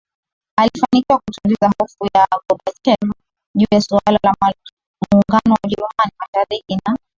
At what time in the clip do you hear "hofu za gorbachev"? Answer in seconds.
1.79-3.11